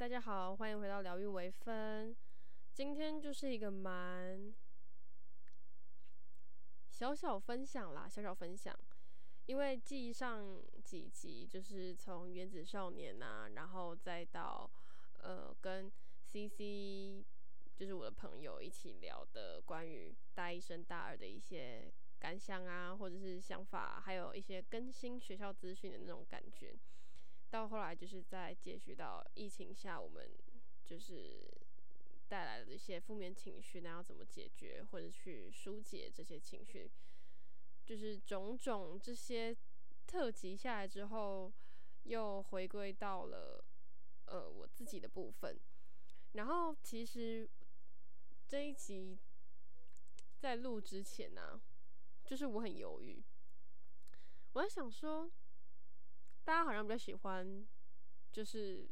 [0.00, 2.16] 大家好，欢迎回到疗愈微分。
[2.72, 4.50] 今天就是一个蛮
[6.88, 8.74] 小小分享啦，小小分享。
[9.44, 14.70] 因为记上几集，就是从原子少年啊，然后再到
[15.18, 17.22] 呃跟 C C，
[17.76, 26.74] 就是我的朋友一起聊的关于大一升大二的一些感想啊，或者是想法，还有一些更新学校资讯的那种感觉。
[27.50, 30.30] 到后来就是在接续到疫情下，我们
[30.84, 31.50] 就是
[32.28, 36.88] 带来的一些负面情绪，那要怎么解决或者去疏解这些情绪，
[37.84, 39.56] 就是种种这些
[40.06, 41.52] 特辑下来之后，
[42.04, 43.64] 又回归到了
[44.26, 45.58] 呃我自己的部分。
[46.34, 47.50] 然后其实
[48.46, 49.18] 这一集
[50.38, 51.60] 在录之前呢，
[52.24, 53.20] 就是我很犹豫，
[54.52, 55.28] 我在想说。
[56.50, 57.64] 大家好像比较喜欢，
[58.32, 58.90] 就是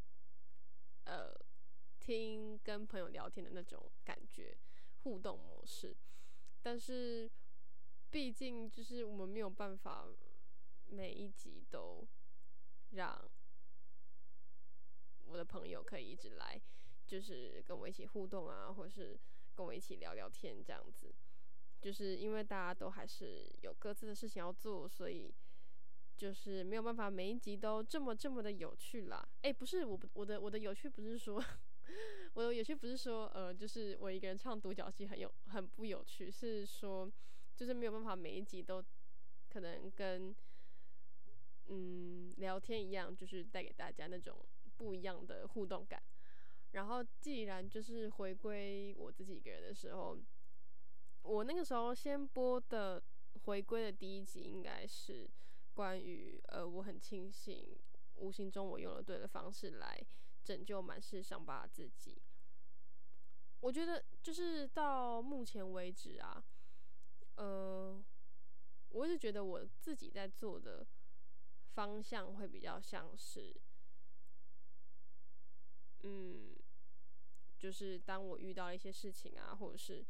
[1.07, 1.35] 呃
[1.99, 4.57] 听跟朋友聊天的那种感觉，
[5.03, 5.93] 互动模式。
[6.63, 7.29] 但是
[8.11, 10.07] 毕竟就是我们没有办法
[10.87, 12.07] 每一集都
[12.91, 13.29] 让
[15.25, 16.63] 我的朋友可以一直来，
[17.09, 19.19] 就是跟我一起互动啊，或是
[19.57, 21.13] 跟我一起聊聊天这样子。
[21.81, 25.35] 就是因为大家都还是有各自的事情要做，所以。
[26.19, 29.27] 就是没有办法每一集都这么这么的有趣啦。
[29.43, 31.43] 诶，不是我我的我的有趣不是说
[32.35, 37.09] 我的有趣不是说呃就是我一个人唱独角戏很有很不有趣，是说
[37.55, 38.85] 就是没有办法每一集都
[39.49, 40.35] 可能跟
[41.69, 44.45] 嗯聊天一样，就是带给大家那种
[44.77, 46.03] 不一样的互动感。
[46.73, 50.19] 然后既然就是回归我自己一个人的时候，
[51.23, 53.03] 我那个时候先播的
[53.45, 55.31] 回归的第一集应该是。
[55.79, 57.79] 关于呃，我很庆幸，
[58.17, 60.05] 无形中我用了对的方式来
[60.43, 62.21] 拯救满是伤疤的自己。
[63.61, 66.45] 我觉得就是到目前为止啊，
[67.37, 68.05] 呃，
[68.89, 70.85] 我一直觉得我自己在做的
[71.75, 73.55] 方向会比较像是，
[76.01, 76.59] 嗯，
[77.57, 80.05] 就是当我遇到一些事情啊，或者是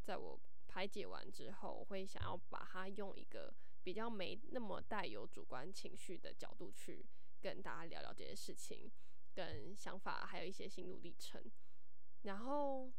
[0.00, 3.52] 在我排解完之后，我会想要把它用一个。
[3.82, 7.06] 比较没那么带有主观情绪的角度去
[7.40, 8.90] 跟大家聊聊这些事情、
[9.34, 11.42] 跟想法，还有一些心路历程。
[12.22, 12.92] 然后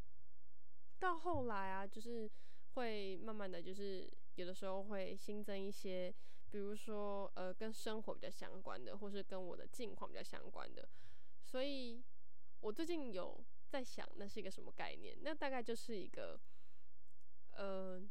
[0.97, 2.29] 到后来啊，就是
[2.73, 6.13] 会慢慢的就是有的时候会新增一些，
[6.49, 10.87] 比如说呃跟生活比较相关的，或是跟我的近况比较相关的。
[11.43, 12.03] 所以
[12.61, 15.17] 我最近有在想，那是一个什么概念？
[15.21, 16.39] 那大概就是一个
[17.51, 18.01] 呃。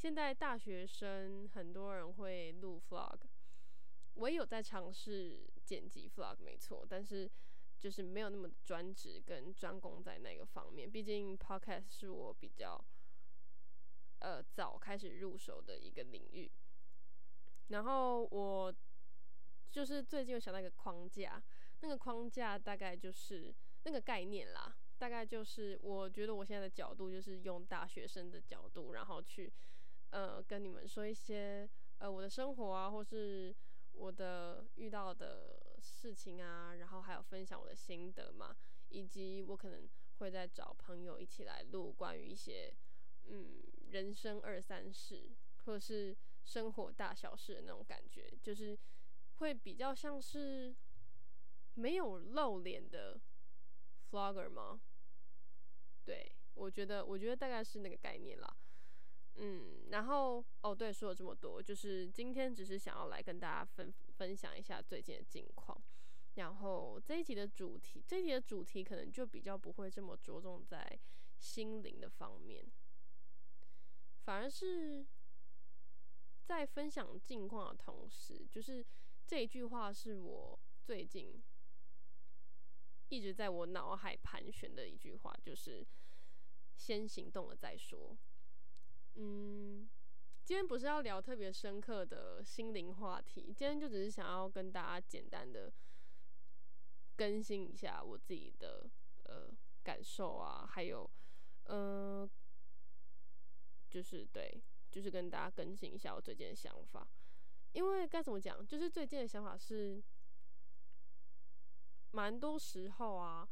[0.00, 3.18] 现在大学生很多人会录 vlog，
[4.14, 7.30] 我也有在尝试剪辑 vlog，没错，但是
[7.78, 10.90] 就是没有那么专职跟专攻在那个方面。
[10.90, 12.82] 毕竟 podcast 是我比较
[14.20, 16.50] 呃早开始入手的一个领域。
[17.68, 18.74] 然后我
[19.70, 21.42] 就是最近有想到一个框架，
[21.80, 29.52] 那个框架大概就是那个概念啦，大概就是我觉得我现在的角度就是用大学生的角度，然后去。
[30.10, 33.54] 呃，跟你们说一些呃我的生活啊，或是
[33.92, 38.56] 我的遇到的事情啊，然后还有分享我的心得嘛，
[38.88, 39.88] 以及我可能
[40.18, 42.74] 会再找朋友一起来录关于一些
[43.26, 45.30] 嗯人生二三事，
[45.64, 48.78] 或是生活大小事的那种感觉，就是
[49.36, 50.74] 会比较像是
[51.74, 53.20] 没有露脸的
[54.10, 54.80] vlogger 吗？
[56.04, 58.56] 对我觉得，我觉得大概是那个概念啦。
[59.36, 65.80] 嗯，然后哦，对，说了这么多，就是今天只是想要来跟大家分分享一下最近的近况。
[66.34, 70.98] 然后这一集的主题，这一集的主题可能就比较不会这么着重在
[71.38, 72.64] 心灵的方面，
[74.24, 75.06] 反而是
[76.44, 78.84] 在分享近况的同时，就是
[79.26, 81.42] 这一句话是我最近
[83.08, 85.86] 一直在我脑海盘旋的一句话，就是
[86.76, 88.16] 先行动了再说。
[89.22, 89.86] 嗯，
[90.46, 95.70] 今天不是要聊特别深刻的心灵话题，今天就只是想要跟大家简单的
[97.16, 98.88] 更新一下我自己的
[99.24, 99.50] 呃
[99.82, 101.08] 感受啊，还有
[101.64, 102.28] 嗯，
[103.90, 104.58] 就是对，
[104.90, 107.06] 就是跟大家更新一下我最近的想法，
[107.72, 110.02] 因为该怎么讲，就是最近的想法是
[112.12, 113.46] 蛮多时候啊。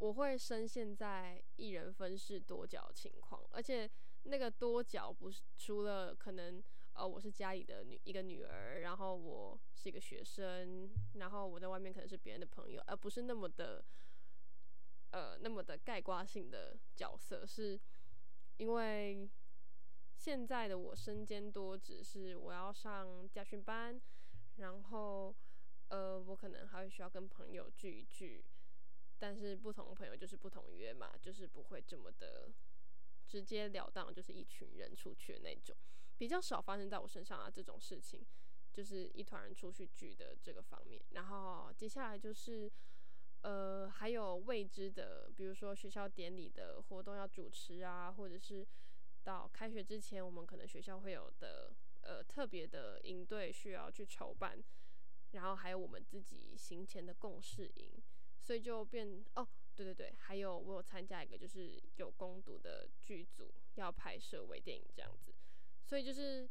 [0.00, 3.88] 我会深陷在一人分饰多角情况，而且
[4.22, 6.62] 那个多角不是除了可能
[6.94, 13.84] 呃，我是家里的女一个女儿，然后我是一个学生，然后我在外面可能是别人的朋友，而不是那么的，
[15.10, 17.78] 呃，那么的概括性的角色，是
[18.56, 19.28] 因为
[20.16, 24.00] 现在的我身兼多职，是我要上家训班，
[24.56, 25.36] 然后
[25.88, 28.42] 呃，我可能还会需要跟朋友聚一聚，
[29.20, 32.50] 但是不同朋友就是不同约嘛，就是不会这么的
[33.28, 35.76] 直截了当，就是一群人出去的那种。
[36.16, 38.26] 比较少发生在我身上啊，这种事情
[38.72, 41.00] 就是一团人出去聚的这个方面。
[41.10, 42.70] 然后接下来就是，
[43.42, 48.66] 呃，还有未知的，比如说学校典礼的活动要主持啊，或者是
[49.22, 54.62] 到开学之前，我们可能学校会有的呃特别的营队需要去筹办，
[55.32, 58.02] 然后还有我们自己行前的共事营，
[58.50, 65.32] 所以就变哦，对对对，还有我有参加一个就是有攻读的剧组要拍摄微电影这样子。
[65.84, 66.50] 所以就是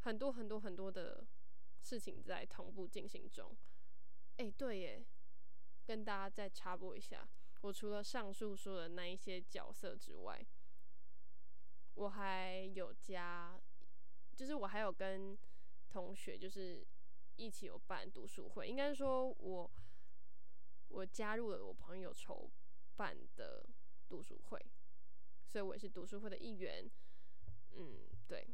[0.00, 1.26] 很多很多很多的
[1.80, 3.56] 事情在同步进行中。
[4.36, 5.06] 哎，对耶，
[5.86, 7.26] 跟大家再插播一下，
[7.62, 10.46] 我除了上述说的那一些角色之外，
[11.94, 13.58] 我还有加，
[14.36, 15.34] 就是我还有跟
[15.88, 16.86] 同学就是
[17.36, 19.70] 一起有办读书会，应该说我
[20.96, 22.50] 我加入了我朋友筹
[22.96, 23.68] 办的
[24.08, 24.66] 读书会，
[25.46, 26.90] 所以我也是读书会的一员。
[27.72, 28.08] 嗯。
[28.26, 28.48] 对，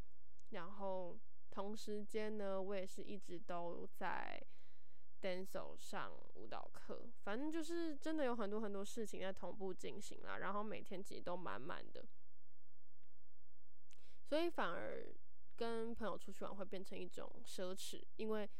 [0.50, 1.16] 然后
[1.48, 4.38] 同时间呢，我也是一直都在
[5.20, 10.38] dance 上舞蹈课，反正就是真的有很多很多事情在同步进行啦。
[10.38, 12.04] 然后每天其实都满满的，
[14.24, 15.14] 所以反而
[15.56, 18.50] 跟朋友出去玩会变成一种奢侈，因为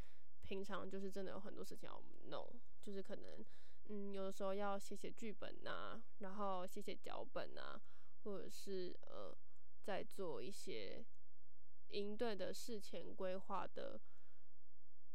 [0.40, 2.48] 平常就是真的有很多事情要弄，
[2.80, 3.44] 就是可能
[3.88, 7.80] 嗯有的时候要写写剧本呐，然后写写脚本呐，
[8.24, 9.36] 或者是呃。
[9.84, 11.04] 在做一些
[11.88, 14.00] 营队的事前规划的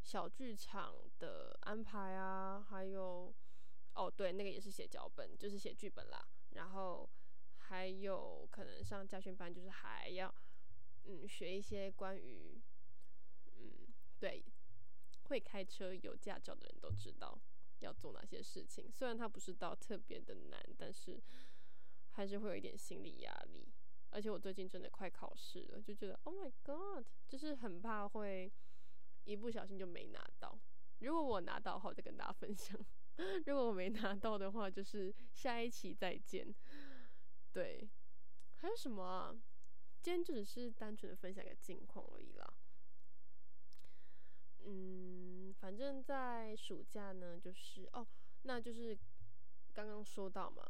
[0.01, 3.33] 小剧场的安排啊，还有
[3.93, 6.27] 哦，对，那个也是写脚本，就是写剧本啦。
[6.49, 7.09] 然后
[7.59, 10.35] 还有可能上家训班，就是还要
[11.05, 12.61] 嗯学一些关于
[13.55, 13.87] 嗯
[14.19, 14.43] 对
[15.29, 17.39] 会开车有驾照的人都知道
[17.79, 18.91] 要做哪些事情。
[18.91, 21.21] 虽然它不是到特别的难，但是
[22.11, 23.67] 还是会有一点心理压力。
[24.09, 28.51] 而且我最近真的快考试了，就觉得 Oh my God，就是很怕会
[29.25, 30.57] 一不小心就没拿到。
[30.99, 32.79] 如果我拿到的话，再跟大家分享；
[33.45, 36.55] 如果我没拿到的话，就是下一期再见。
[37.51, 37.87] 对，
[38.55, 39.35] 还有什么啊？
[40.01, 42.53] 今天就只是单纯的分享一个近况而已啦。
[44.63, 45.26] 嗯，
[45.59, 48.07] 反正在暑假呢，就是哦，
[48.43, 48.97] 那就是
[49.73, 50.63] 刚刚说到嘛，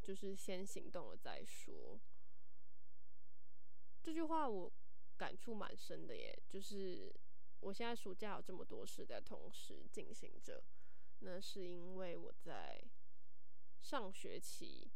[0.00, 2.00] 就是先行动了再说。
[4.02, 4.72] 这句话我
[5.16, 7.14] 感触蛮深的耶，就是
[7.60, 10.62] 我现在暑假有这么多事在同时进行着，
[11.20, 12.82] 那是因为我在
[13.80, 14.90] 上学期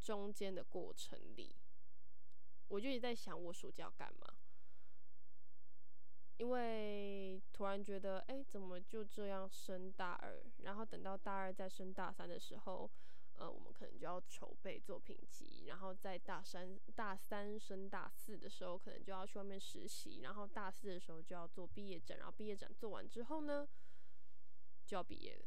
[0.00, 1.56] 中间的过程里，
[2.68, 4.34] 我就一直在想我暑假要干嘛，
[6.42, 12.90] 因为突然觉得，哎，怎么就这样升大二，然后等到大二再升大三的时候。
[13.34, 23.66] 呃，我们可能就要筹备作品集，然后在大三、大三升大四的时候，可能就要去外面实习，然后大四的时候就要做毕业展，然后毕业展做完之后呢，
[24.84, 25.46] 就要毕业了。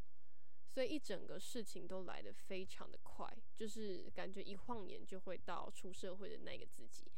[0.67, 7.12] 所以一整个事情都来得非常的快，就是感觉一晃眼就会到出社会的那个自己，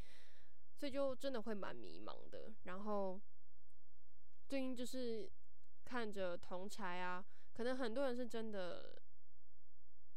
[0.76, 2.52] 所以就真的会蛮迷茫的。
[2.64, 3.20] 然后
[4.48, 5.30] 最近就是
[5.86, 9.02] 看着同才啊，可能很多人是真的。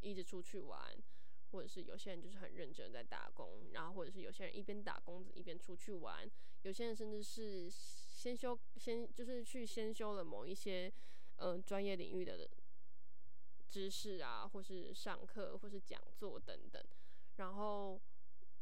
[0.03, 0.97] 一直出去玩，
[1.51, 6.27] 或者是有些人就是很认真在打工，然后或者是有些人一边打工一边出去玩，
[6.63, 10.91] 有些人甚至是先修先就是去先修了某一些
[11.37, 12.49] 嗯专业领域的
[13.69, 16.83] 知识啊，或是上课或是讲座等等，
[17.37, 18.01] 然后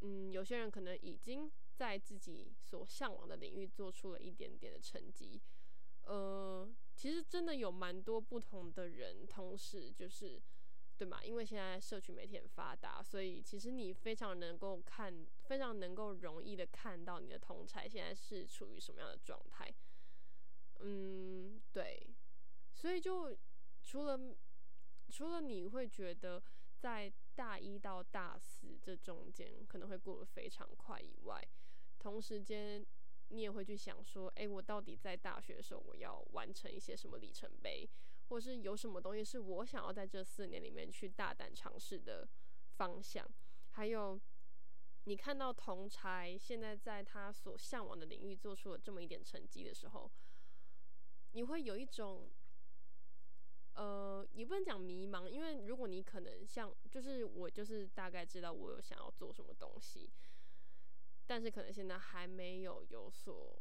[0.00, 5.40] 嗯有些人可能已经在自己所向往的领域做出了一点点的成绩，
[6.08, 10.42] 呃，其实真的有蛮多不同的人同时就是。
[10.98, 11.22] 对嘛？
[11.22, 19.72] 因为现在社群媒体很发达，所以其实你非常能够看，非常能够容易的看到你的同才现在是处于什么样的状态。
[20.80, 22.04] 嗯，对，
[22.74, 23.38] 所以就
[23.84, 24.18] 除了
[25.08, 26.42] 除了你会觉得
[26.80, 31.40] 在大一到大四这中间可能会过得非常快以外，
[32.00, 32.84] 同时间
[33.28, 37.88] 你也会去想说，哎，我到底在大学的时候我要完成一些什么里程碑？
[38.28, 42.28] 或是有什么东西是我想要在这四年里面去大胆尝试的
[42.76, 43.26] 方向，
[43.70, 44.20] 还有
[45.04, 50.10] 你看到同才现在在他所向往的领域做出了这么一点成绩的时候，
[51.32, 52.30] 你会有一种，
[53.72, 60.10] 呃，也不能讲迷茫，因为如果你可能像，就是我就是大概知道我有想要做什么东西，
[61.28, 63.56] 但是可能现在还没有有所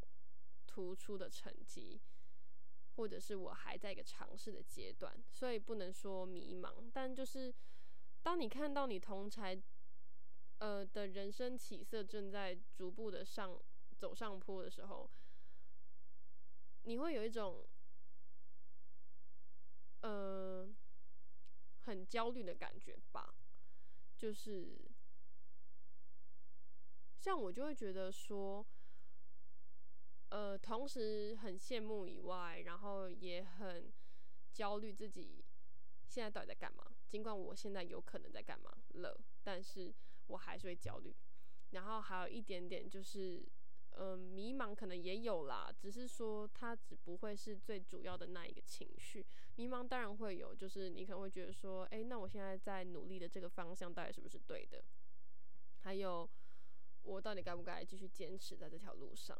[0.66, 2.00] 突出的成绩，
[2.96, 7.54] 或者是我还在一个尝试的阶段，所以不能说迷茫，但就是
[8.22, 9.62] 当你看到你同才。
[10.60, 13.56] 呃的人生起色正在逐步的上
[13.96, 15.08] 走上坡的时候，
[16.82, 17.64] 你会有一种
[20.00, 20.68] 呃
[21.82, 23.32] 很焦虑的感觉吧？
[24.16, 24.90] 就是
[27.28, 28.66] 像我就会觉得说，
[30.30, 33.92] 呃，同时很羡慕以外，然后也很
[34.52, 35.44] 焦虑自己
[36.06, 36.84] 现在到底在干嘛。
[37.06, 39.94] 尽管我现在有可能在干嘛了，但是。
[40.28, 41.16] 我还是会焦虑，
[41.70, 43.42] 然后还有一点点就是，
[43.92, 49.24] 嗯，迷茫可能也有啦，只是说它只不会是最主要的那一个情绪。
[49.56, 54.84] 迷茫当然会有，就是你可能会觉得说，哎，那我现在在努力的这个方向到底是不是对的？
[55.78, 56.28] 还有，
[57.08, 59.36] 我到底该不该继续坚持在这条路上？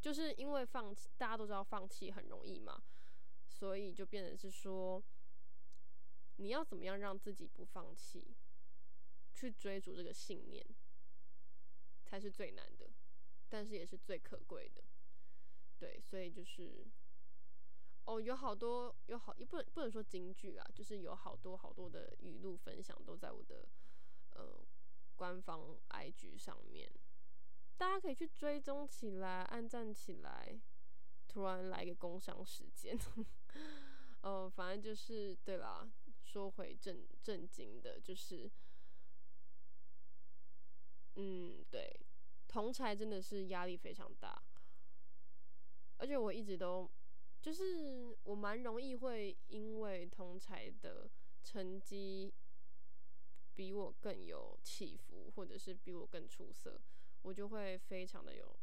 [0.00, 2.82] 就是因为放弃，大家都知道放弃很容易嘛，
[3.48, 5.02] 所以就变成是说，
[6.36, 8.36] 你要怎么样让自己不放弃？
[9.32, 10.64] 去追逐这个信念，
[12.04, 12.88] 才是最难的，
[13.50, 14.82] 但是也是最可贵的。
[15.78, 16.86] 对，所以就是，
[18.04, 23.68] 哦，有好多有好，也不能不能说京剧啊，就是有好多好多的语录分享都在我的
[24.30, 24.64] 呃
[25.16, 26.90] 官方 IG 上面，
[27.76, 30.60] 大家可以去追踪起来，按赞起来。
[31.28, 32.96] 突然来个工商时间，
[34.22, 35.90] 呃，反正就是对啦。
[36.22, 38.50] 说回正正经的，就是。
[41.16, 41.98] 嗯，对，
[42.46, 44.42] 同才真的是压力非常大，
[45.96, 46.90] 而且我一直都
[47.40, 51.10] 就是我蛮容易会因为同才的
[51.42, 52.34] 成绩
[53.56, 56.80] 比我更有起伏，或者是比我更出色，
[57.22, 58.56] 我就会非常的有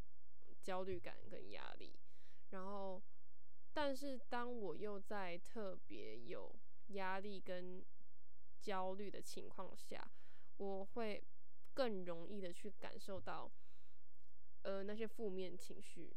[0.62, 2.00] 焦虑感跟压力。
[2.52, 3.04] 然后，
[3.74, 6.56] 但是当我又在特别有
[6.90, 7.84] 压力跟
[8.62, 10.10] 焦虑的情况下，
[10.56, 11.22] 我会。
[11.76, 13.52] 更容易的去感受到，
[14.62, 16.16] 呃，那些负面情绪，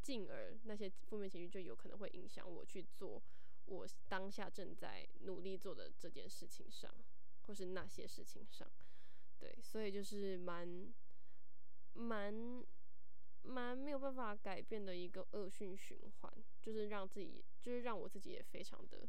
[0.00, 3.20] 进而那些负面情绪就有可能会影响我去做
[3.66, 6.92] 我当下正在努力做的这件事情上，
[7.42, 8.70] 或是那些事情上。
[9.38, 10.92] 对，所以就是蛮
[11.94, 12.64] 蛮
[13.42, 19.08] 蛮没有办法改变的一个恶性循环，就是让自己，就是让我自己也非常的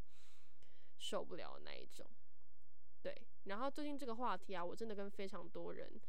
[0.97, 2.09] 受不了那一种。
[3.01, 6.01] 对，然后最近这个话题啊，我真的跟非常多人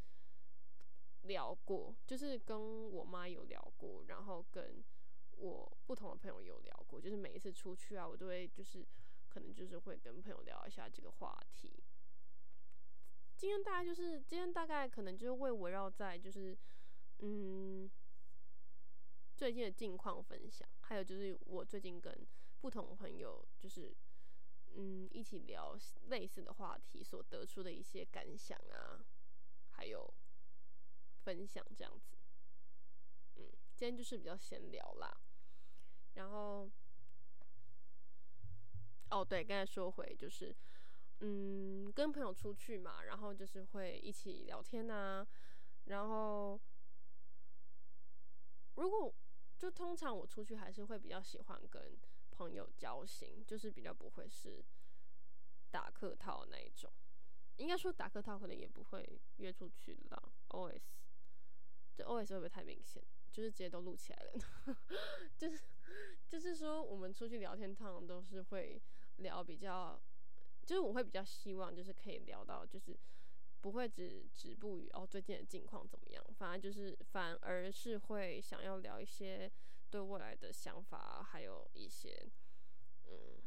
[1.22, 4.82] 聊过，就是跟我妈有聊过，然后跟
[5.36, 8.86] 我不同的朋友有聊过，就是每一次出去啊，我都会就是
[9.28, 11.82] 可能就是会跟朋友聊一下这个话题。
[13.36, 16.56] 今天大概就是今天大概可能就是会围绕在就是
[17.18, 17.90] 嗯
[19.36, 22.26] 最近的近况分享，还有就是我最近跟
[22.60, 23.94] 不同朋友就是。
[24.76, 28.98] 嗯，一起聊类似的话题所得出的一些感想啊，
[29.70, 30.12] 还有
[31.22, 32.13] 分享这样子。
[33.74, 35.14] 今天就是比较闲聊啦。
[36.14, 36.70] 然后，
[39.10, 40.54] 哦对，刚才说回就是，
[41.20, 45.26] 嗯，跟朋友出去嘛，然后就是会一起聊天呐。
[45.84, 46.60] 然后，
[48.76, 49.14] 如果
[49.58, 51.98] 就通常我出去还是会比较喜欢跟。
[52.36, 54.60] 朋友交心就是比较不会是
[55.70, 56.92] 打客套那一种，
[57.58, 60.32] 应该说打客套可能也不会约出去了。
[60.48, 60.96] O S，
[61.94, 63.00] 这 O S 会不会太明显？
[63.34, 64.32] 就是直接都录起来了，
[65.36, 65.60] 就是
[66.28, 68.80] 就是说我们出去聊天，通常都是会
[69.16, 70.00] 聊比较，
[70.64, 72.96] 就是我会比较希望就是可以聊到，就是
[73.60, 79.50] 不会只止步于哦最近的近况怎么样，反而就是反而是会想要聊一些。
[79.90, 82.28] 对未来的想法，还有一些，
[83.06, 83.40] 嗯，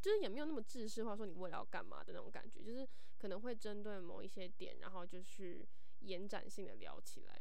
[0.00, 7.38] 就是也没有那么制式化，说你未来要干嘛的那种感觉，就是可能会针对某一些点，然后就去延展性的聊起来。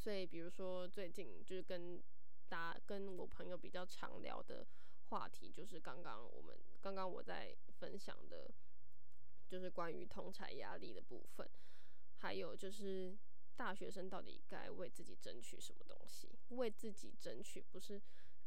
[0.00, 2.02] 所以，比如说最近就是跟
[2.48, 4.66] 大跟我朋友比较常聊的
[5.10, 8.50] 话题，就是刚刚我们刚刚我在分享的，
[9.46, 11.46] 就是关于同才压力的部分，
[12.16, 13.18] 还有就是。
[13.56, 16.30] 大学生到底该为自己争取什么东西？
[16.48, 18.00] 为自己争取不是，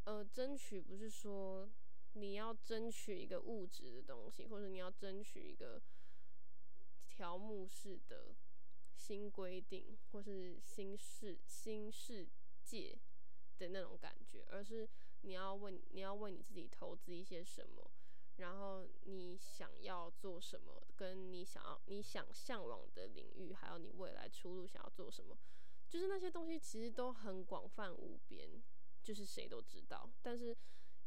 [0.05, 1.69] 呃，争取不是说
[2.13, 5.79] 你要争取一个物质的东西，或者你要争取一个
[7.07, 8.33] 条目式的
[9.05, 12.25] 新规定，或是新世新世
[12.63, 12.98] 界
[13.57, 14.89] 的那种感觉，而是
[15.24, 17.91] 你要为你要为你自己投资一些什么，
[18.38, 25.38] 然后你想要做什么，跟你想要你想向往的领域，还有你未来出路想要做什么，
[25.89, 28.50] 就是那些东西其实都很广泛无边，
[29.03, 30.55] 就是谁都知道，但是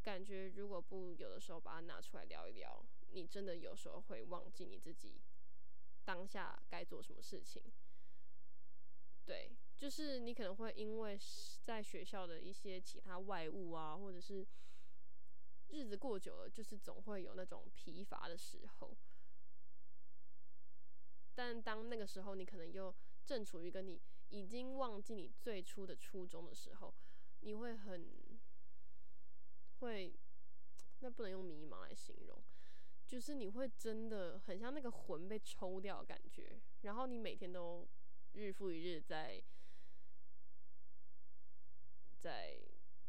[0.03, 5.23] 感觉如果不有的时候把它拿出来聊一聊，你真的有时候会忘记你自己
[6.05, 7.63] 当下该做什么事情。
[9.27, 11.19] 对，就是你可能会因为
[11.65, 14.47] 在学校的一些其他外物啊，或者是
[15.67, 18.97] 日子过久了，就是总会有那种疲乏的时候。
[21.35, 26.95] 但当那个时候，你可能又正处于跟你已经忘记你最初的初衷的时候，
[27.41, 28.39] 你会很
[29.81, 30.17] 会，
[31.01, 32.41] 那不能用迷茫来形容，
[33.05, 37.89] 就是你会真的很像那个魂被抽掉的感觉，然后你每天都。
[38.37, 39.43] 日复一日在
[42.19, 42.61] 在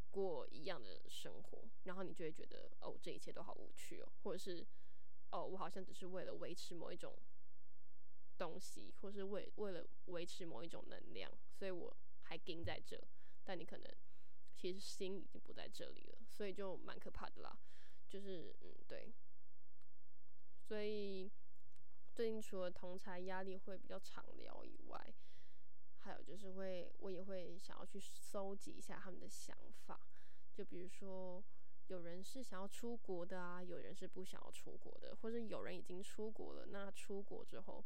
[0.10, 4.66] 过一样的生活，然后你就会觉得哦，这一切都好无趣哦，或者是
[5.32, 7.14] 哦，我好像只是为了维持某一种
[8.38, 12.98] 东西，或是为为了维持某一种能量，所以我还盯在这。
[13.44, 13.96] 但你可能
[14.56, 17.60] 其实心已经不在这里了，所以就蛮可怕的啦。
[18.08, 19.14] 就是嗯，对，
[20.62, 21.30] 所以。
[22.18, 25.14] 最近除了同才压力会比较常聊以外，
[26.00, 29.56] 还有就是会我也会想要去搜集一下他们的想
[29.86, 30.02] 法。
[30.52, 31.46] 就比如说，
[31.86, 37.86] 有人是想要出国的啊，有人是不想要出国的，或者有人已经出国了，那出国之后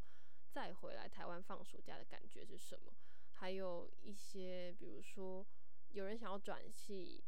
[0.50, 2.94] 再回来台湾放暑假的感觉是什么？
[3.34, 5.46] 还有一些，比如说
[5.90, 7.22] 有人想要转系，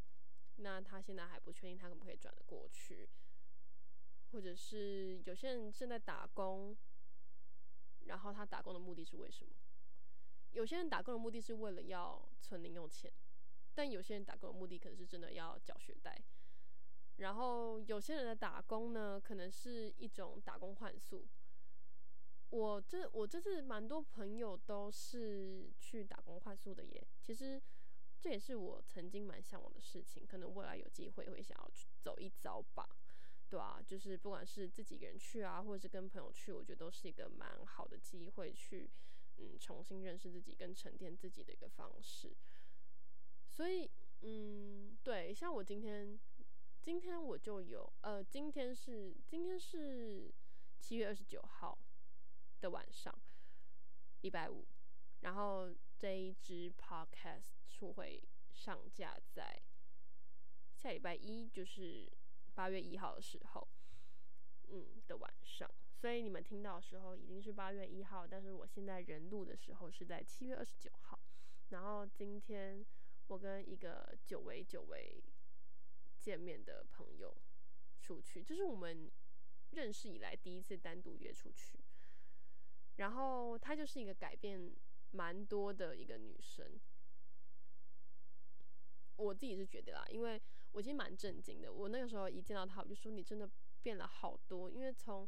[0.55, 3.10] 那他现在还不确定他可不可以转得过去，
[4.31, 6.74] 或者是有些人正在打工。
[8.05, 9.51] 然后他打工的目的是为什么？
[10.51, 13.11] 有些人打工的目的是为了要存零用钱，
[13.74, 16.16] 但有些人打工的目的可能是真的要缴学贷。
[17.18, 21.27] 然后有些人的打工呢，可能是一种打工换宿。
[22.50, 27.07] 我这我这次蛮多朋友都是去打工换宿的耶。
[27.20, 27.61] 其实
[28.20, 32.87] 这也是我曾经蛮向往的事情，可能未来有机会会想要去走一遭吧。
[33.53, 38.89] 对啊，就是不管是自己一个人去啊，或者是跟朋友去，我觉得都是一个蛮好的机会去，
[39.37, 42.35] 嗯，重新认识自己跟沉淀自己的一个方式。
[43.51, 43.87] 所以，
[44.22, 46.20] 嗯，对，像我今天，
[46.81, 50.33] 今天我就有，呃，今天是今天是
[50.79, 51.77] 七月二十九号
[52.59, 53.13] 的晚上，
[54.22, 54.66] 礼拜五，
[55.20, 58.20] 然后这一支 podcast 就会
[58.51, 59.61] 上架在
[60.75, 62.11] 下礼拜一，就是。
[62.55, 63.68] 八月一号的时候，
[64.70, 71.20] 嗯的晚上，所以你们听到的时候已经是八月一号，但是我现在人录的时候是在七月二十九号。
[71.70, 72.85] 然后今天
[73.27, 75.24] 我跟一个久违久违
[76.20, 77.35] 见面的朋友
[78.00, 79.11] 出去，这是我们
[79.72, 81.79] 认识以来第一次单独约出去。
[82.98, 84.75] 然后她就是一个改变
[85.11, 86.79] 蛮多的一个女生，
[89.16, 90.42] 我自己是觉得啦，因为。
[90.74, 93.50] 我其实蛮震惊的，我那个时候一见到他，我就说你真的
[93.81, 95.27] 变了好多，因为从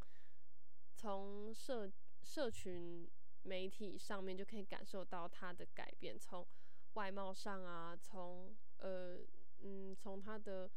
[0.95, 1.89] 从社
[2.21, 3.09] 社群
[3.43, 6.45] 媒体上面就可以感受到他的改变，从
[6.93, 9.19] 外貌上啊，从呃
[9.59, 10.69] 嗯从他的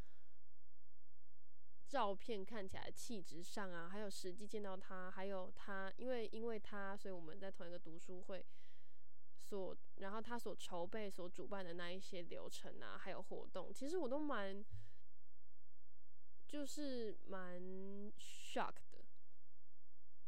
[1.88, 8.44] 照片看起来气质上啊，还有实际见到他，还有他因为因为他，所以我们在同一个读书会。
[9.48, 14.62] 所，然后他所筹备、所主办的那一些流程啊，还有活动，其实我都蛮，
[16.46, 17.58] 就是蛮
[18.18, 19.02] shock 的。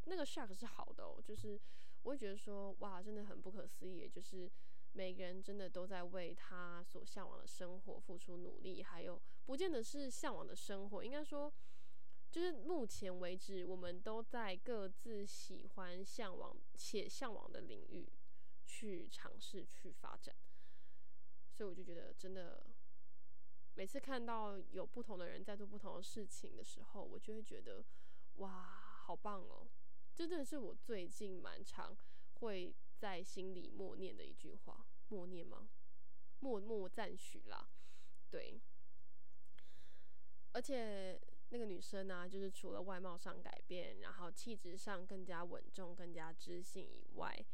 [0.05, 1.61] 那个 shock 是好的哦，就是
[2.03, 4.51] 我会觉得说，哇，真的很不可思议，就是
[4.93, 11.53] 每个人真的都在为他所向往的生活付出努力，还有不见得是向往的生活，应该说，
[12.31, 18.11] 就是目前为止，我们都在各自喜欢、向往且向往的领域。
[18.73, 20.33] 去尝试去发展，
[21.51, 22.65] 所以我就觉得真的，
[23.75, 27.85] 每次看到有不同的人在做不同的事情的时候，我就会觉得
[28.37, 28.63] 哇，
[29.05, 29.67] 好棒哦！
[30.15, 31.97] 这真的是我最近蛮常
[32.35, 35.69] 会在心里默念的一句话，默念吗？
[36.39, 37.69] 默默赞许啦，
[38.31, 38.61] 对。
[40.53, 47.45] 而且那个女生呢，就是除了外貌上改变，然后气质上更加稳重、更加知性以外。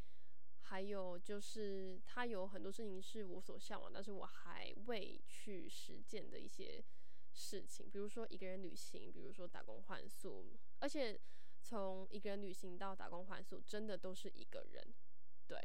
[0.69, 6.85] 还有就是，他有很多事情是我所向往，但是我还未去实践的一些
[7.33, 10.59] 事情，比如说一个人旅行，比如说打工换宿。
[10.81, 11.21] 而且
[11.63, 14.95] 从一个人旅行到打工换宿，真的都是一个人，
[15.47, 15.57] 对。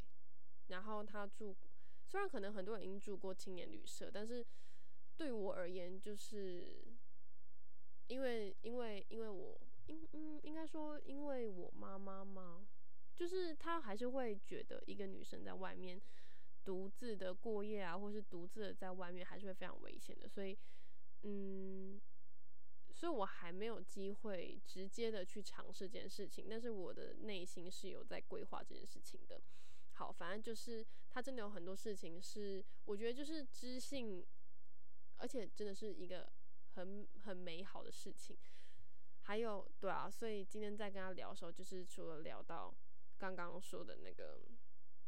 [0.68, 1.58] 然后他住，
[2.06, 4.46] 虽然可能很多人已经住过青年旅社，但是
[5.18, 6.86] 对我而言，就是
[8.08, 12.68] 因为因为因为我应嗯应该说，因为我妈妈嘛，
[13.22, 16.02] 就是他还是会觉得一个女生在外面
[16.64, 20.58] 独自的过夜啊，或是独自的在外面，还是会非常危险的，所以
[21.22, 22.02] 嗯。
[22.94, 29.42] 所以我还没有机会直接的去尝试这件事情，但是我的内心是有在规划这件事情的。
[29.94, 34.24] 好，反正就是他真的有很多事情是我觉得就是知性，
[35.18, 36.30] 而且真的是一个
[36.76, 38.38] 很很美好的事情。
[39.22, 42.76] 还有，对啊，所以今天在跟他聊的时候，就是除了聊到
[43.30, 44.42] 刚刚说的那个，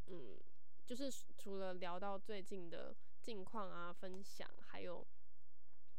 [0.06, 0.40] 嗯，
[0.86, 5.06] 就是除了聊到最近的近况啊，分享，还有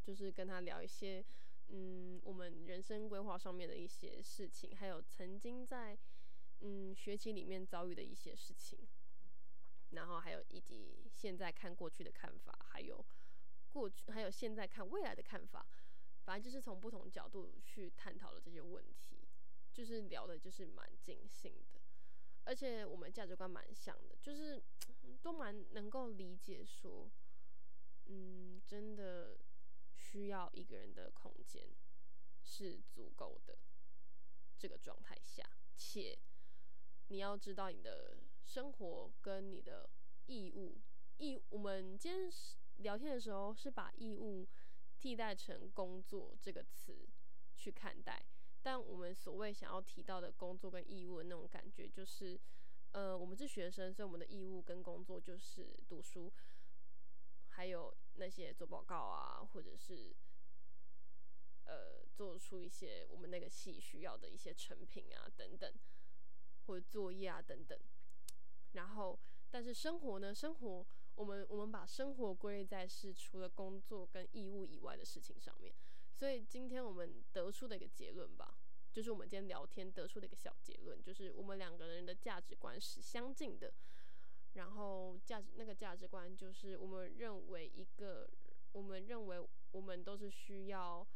[0.00, 1.24] 就是跟他聊一些。
[1.68, 5.98] 嗯，我们人生规划上面的一些事情，还有曾经在
[6.60, 8.78] 嗯学期里面遭遇的一些事情，
[9.92, 13.02] 然后还有以及现在看过去的看法，还有
[13.70, 15.66] 过去还有现在看未来的看法，
[16.24, 19.26] 反正就是从不同角度去探讨了这些问题，
[19.72, 21.80] 就是聊的就是蛮尽兴的，
[22.44, 24.62] 而且我们价值观蛮像的，就是
[25.22, 27.10] 都蛮能够理解说，
[28.06, 29.38] 嗯，真的。
[29.96, 31.68] 需要一个人的空间
[32.42, 33.56] 是足够的，
[34.58, 36.18] 这个状态下，且
[37.08, 39.88] 你要知道你的生活跟你的
[40.26, 40.80] 义务
[41.16, 42.30] 义，我们今天
[42.76, 44.46] 聊天的时候是把义务
[44.98, 47.08] 替代成工作这个词
[47.56, 48.26] 去看待，
[48.64, 52.40] 但我们所谓想要提到的工作跟义务的那种感觉，就是
[52.92, 56.32] 呃，我们是学生，所以我们的义务跟工作就是读书。
[57.50, 60.16] 还有那些做报告啊，或者是
[61.66, 65.72] 呃做出一些我们那个系需要的一些成品啊等等，
[66.66, 67.78] 或者作业啊等等。
[68.72, 70.34] 然后，但是生活呢？
[70.34, 75.72] 生活我们我们把生活归类在是除了工作跟义务以外的事情上面。
[76.24, 78.56] 所以今天我们得出的一个结论吧，
[78.90, 83.74] 就是我们今天聊天得出的一个小结论，就是我们两个人的价值观是相近的。
[84.54, 88.26] 然后价值那个价值观就是我们认为一个，
[88.72, 91.06] 我们认为我们都是需要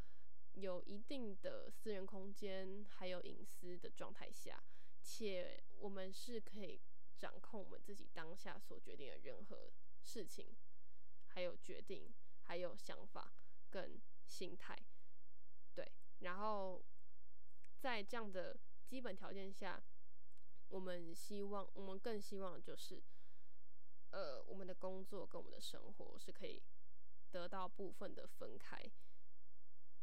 [0.53, 4.63] 有一定的私人空间还有隐私的状态下，
[5.01, 6.79] 且我们是可以
[7.17, 10.55] 掌控我们自己当下所决定的任何事情，
[11.29, 13.33] 还有决定，还有想法
[13.71, 14.79] 跟心态，
[16.21, 16.85] 然后
[17.79, 19.83] 在这样的基本条件下，
[20.69, 23.03] 我们希望，我们更希望就是。
[24.11, 26.63] 呃，我们的工作跟我们的生活是可以
[27.31, 28.91] 得到部分的分开，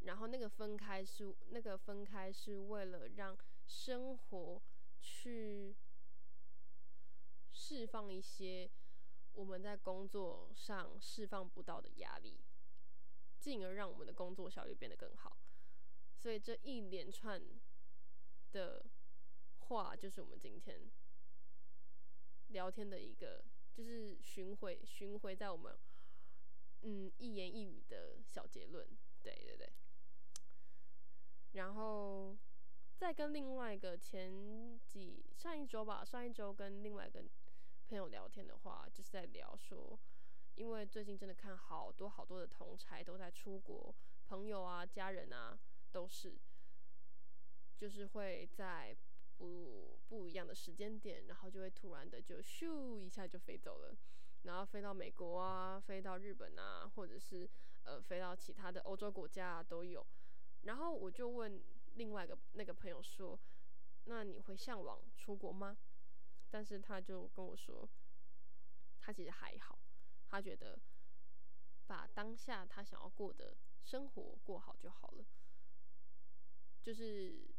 [0.01, 4.61] 然后那个分开是那个分开是为了让生活
[4.99, 5.75] 去
[7.51, 8.69] 释放一些
[9.31, 12.39] 我们在工作上释放不到的压力，
[13.39, 15.35] 进而让我们的工作效率变得更好。
[16.25, 17.39] 所以这一连串
[18.51, 18.83] 的
[19.59, 20.89] 话，就是我们今天
[22.47, 23.45] 聊天的一个。
[23.71, 25.77] 就是巡回巡回在我们，
[26.81, 28.87] 嗯，一言一语的小结论，
[29.21, 29.71] 对对对。
[31.51, 32.35] 然后
[32.95, 37.23] 再跟另外一个前几上一周吧，上一周跟另外一个
[37.87, 39.99] 朋友聊天的话，就是在聊说，
[40.55, 43.93] 因为最近真的看好多好多的同差都在出国，
[44.25, 45.59] 朋友啊、家人啊
[45.95, 46.37] 都是，
[47.77, 48.97] 就是会在。
[49.37, 53.93] 不不一样的时间点，然后就会突然的就咻一下就飞走了，
[54.43, 57.45] 然后飞到美国啊，飞到日本啊，或者是
[57.83, 60.07] 呃飞到其他的欧洲国家啊都有。
[60.61, 61.61] 然后我就问
[61.95, 63.37] 另外一个那个朋友说
[64.07, 65.75] ：“那你会向往出国吗？”
[66.49, 67.85] 但是他就跟我说，
[69.01, 69.77] 他其实还好，
[70.29, 70.79] 他觉得
[71.85, 75.25] 把当下他想要过的生活过好就好了，
[76.85, 77.55] 就是。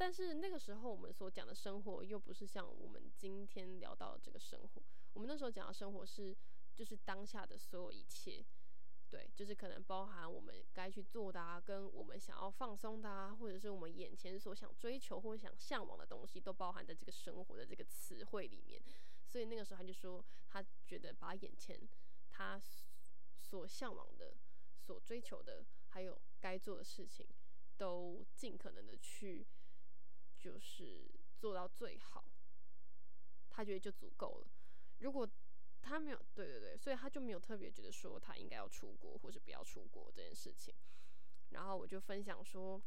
[0.00, 4.80] 但是那个时候我们所讲的生活又不是像我们今天聊到的这个生活。
[5.12, 6.36] 我们那时候讲的生活是，
[6.72, 8.46] 就是当下的所有一切，
[9.10, 18.80] 对，就是可能包含我们该去做的啊，跟我们想要放松的啊，或者是我们眼前所想追求或者想向往的东西，都包含在这个生活的这个词汇里面。
[19.26, 21.76] 所以那个时候他就说，他觉得把眼前
[22.30, 22.56] 他
[23.40, 24.36] 所向往的、
[24.78, 27.26] 所追求的，还有该做的事情，
[27.78, 29.46] 都尽可能的去。
[30.40, 32.24] 就是做到最好，
[33.50, 34.46] 他觉得就足够了。
[34.98, 35.28] 如果
[35.82, 40.72] 他没有，对对对，所以他就没有特别觉得说他应该要出国或是不要出国这件事情。
[41.48, 42.80] 然后我就分享说，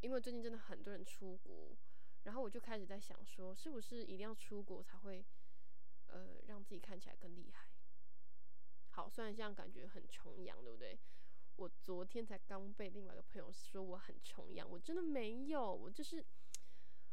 [0.00, 1.76] 因为最近真的很多人出国，
[2.24, 5.24] 然后我就开始在想说，是不是一定要出国才会，
[6.08, 7.68] 呃，让自己看起来更厉害？
[8.90, 10.98] 好，虽然这样感觉很崇洋，对不对？
[11.56, 16.24] 我昨天才刚被另外一个朋友说我很崇洋，我真的没有，我就是，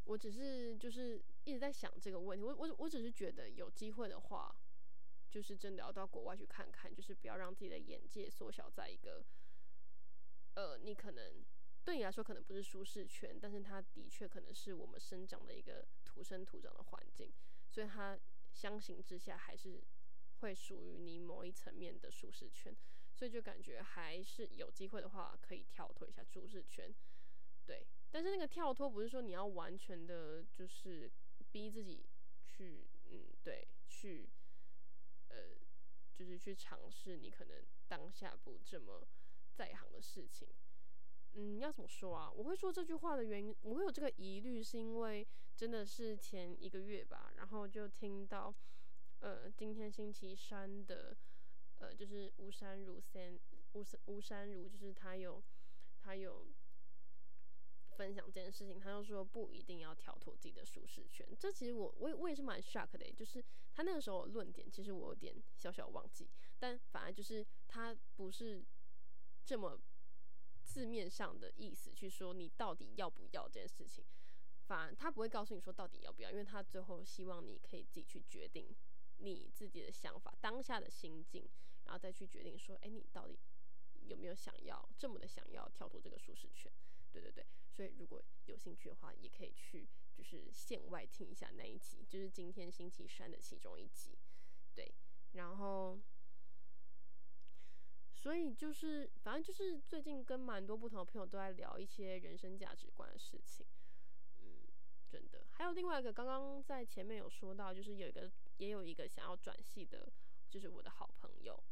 [0.03, 2.43] 我只是就是一直在想这个问题。
[2.43, 4.55] 我我我只是觉得有机会的话，
[5.29, 9.23] 就是真的要到国外去看看，就是不要让自己的眼界缩小在一个，
[10.55, 11.45] 呃，你可能
[11.83, 17.31] 对你来说可能不是舒适圈，但是它的确可能是我们生长的一个土生土长的环境，
[17.69, 18.19] 所以它
[18.51, 19.83] 相形之下还是
[20.39, 22.75] 会属于你某一层面的舒适圈。
[23.21, 26.91] 所以就感觉还是有机会的话，可以跳脱一下舒适圈，
[27.67, 27.85] 对。
[28.09, 31.07] 但是那个跳脱不是说你要完全的，就是
[31.51, 32.03] 逼自己
[32.43, 34.27] 去，嗯，对，去，
[35.27, 35.37] 呃，
[36.15, 39.07] 就是去尝试你可能当下不这么
[39.53, 40.49] 在行的事情。
[41.33, 42.31] 嗯，要怎么说啊？
[42.31, 48.51] 我会说这句话的原因，我会有这个疑虑，是因为真的是前一个月吧，然后就听到，
[49.19, 51.15] 呃，今天星期三的。
[51.81, 53.39] 呃，就是吴山如先
[53.73, 55.43] 吴吴山如，就是他有
[55.99, 56.45] 他有
[57.97, 61.27] 分享这件事情，他就说不一定要跳脱自己的舒适圈。
[61.39, 68.63] 这其实我我我也是蛮 shock 的，就是他那个时候论点，其实我有点小小忘记，但反而就是他不是
[69.43, 69.81] 这么
[70.63, 74.05] 字面上的意思去说你到底要不要这件事情，
[74.67, 78.73] 反而他不会告诉你说到底要不要，因为他最后希望你可以自己去决定
[79.17, 81.49] 你自己的想法，当下的心境。
[81.85, 83.37] 然后再去决定说，哎，你到底
[84.03, 86.71] 有没有想要这么的想要跳脱这个舒适圈？
[87.11, 94.17] 对对对，所以如果有兴趣的话，也可以去就是线外听一下那一集，就是今天星期三的其中一集。
[94.73, 94.93] 对，
[95.33, 95.99] 然后，
[98.13, 103.65] 所以就是反正就是最近跟蛮多不同的朋友都在聊一些人生价值观的事情。
[104.39, 104.69] 嗯，
[105.09, 110.11] 真的，还有另外一个，刚刚在前面有说到，就是有一个也有一个想要转系的。
[110.49, 111.63] 就是我的好朋友，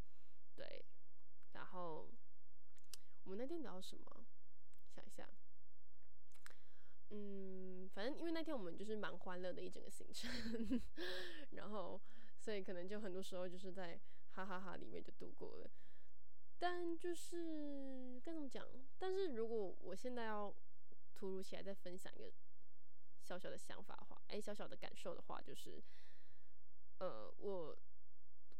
[0.59, 0.83] 对，
[1.53, 2.11] 然后
[3.23, 4.25] 我们那天聊什么？
[4.93, 5.25] 想一下，
[7.11, 10.29] 嗯，反正因为那天我们就是蛮欢乐的一整个行程，
[11.51, 12.01] 然后
[12.37, 13.97] 所以可能就很多时候就是在
[14.31, 15.71] 哈哈哈里面就度过了。
[16.57, 18.67] 但就是该怎么讲？
[18.97, 20.53] 但是如果我现在要
[21.15, 22.29] 突如其来再分享一个
[23.21, 25.81] 小小的想法的话，哎，小小的感受的话，就是，
[26.97, 27.79] 呃，我。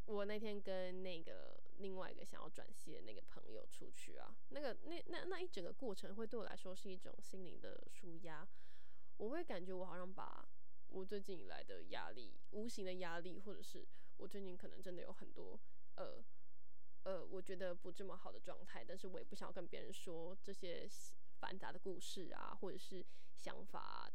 [0.10, 8.48] 我那天跟那个另外一个想要转系的那个朋友出去啊，那个那那那一整个过程会对我来说是一种心灵的舒压。
[9.18, 10.50] 我会感觉我好像把
[10.88, 15.60] 我最近以来的压力、无形的压力，或者是我最近可能真的有很多
[15.96, 16.24] 呃
[17.04, 20.90] 呃，我觉得不这么好的状态，但是我也不想要跟别人说这些
[21.40, 24.12] 繁杂的故事啊，或者是想法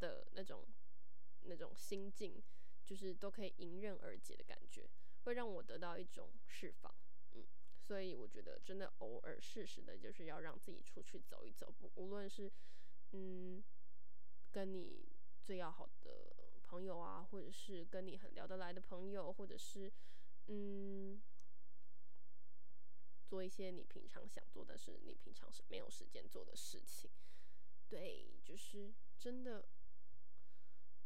[0.00, 0.66] 的那种
[1.44, 2.42] 那种心境，
[2.84, 4.86] 就是都可以迎刃而解的感觉。
[5.24, 6.94] 会让我得到一种释放，
[7.32, 7.46] 嗯，
[7.78, 12.50] 所以我觉得真的偶尔适时的，就是要让自己出去走一走，不无论是
[13.12, 13.62] 嗯
[14.50, 15.08] 跟你
[15.42, 19.92] 最要好的朋友啊，或者是跟你很聊得来的朋友，或者是
[20.46, 21.20] 嗯
[23.26, 27.10] 做一些你平常想做但是你平常是没有时间做的事情，
[27.88, 29.68] 对，就是真的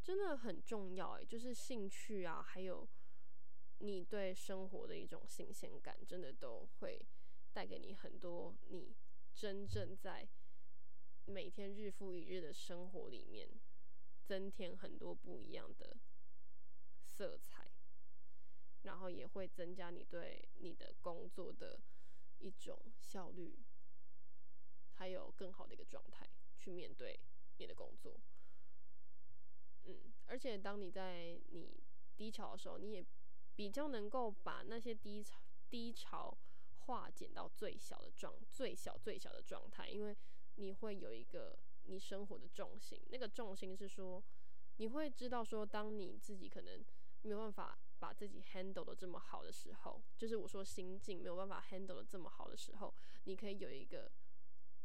[0.01, 2.87] 真的很重要诶，就是兴趣啊，还有。
[3.85, 7.05] 你对生活的一种新鲜感，真的都会
[7.53, 8.55] 带给你很多。
[8.69, 8.95] 你
[9.33, 10.27] 真正在
[11.25, 13.47] 每天日复一日的生活里面，
[14.23, 15.95] 增添很多不一样的
[17.05, 17.71] 色彩，
[18.81, 21.79] 然后也会增加你对你的工作的
[22.39, 23.59] 一种效率，
[24.93, 27.19] 还有更好的一个状态去面对
[27.57, 28.19] 你的工作。
[29.83, 31.83] 嗯，而且当你在你
[32.15, 33.05] 低潮的时候，你也。
[33.55, 35.39] 比较能够把那些低潮
[35.69, 36.37] 低潮
[36.79, 40.15] 化减到最小的状最小最小的状态，因为
[40.55, 44.23] 你会有一个你生活的重心，那个重心是说
[44.77, 46.83] 你会知道说，当你自己可能
[47.21, 54.11] 没有办法把自己 handle 的这么好的时候，就是我说心境没有办法 handle 的这么好的时候，你可以有一个